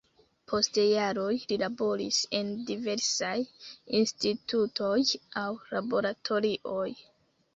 [0.51, 3.35] Post jaroj li laboris en diversaj
[3.99, 4.97] institutoj
[5.45, 6.89] aŭ laboratorioj.